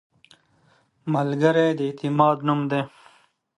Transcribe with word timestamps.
ملګری 1.13 1.67
د 1.77 1.79
اعتماد 1.87 2.37
نوم 2.47 2.59
دی 2.71 2.81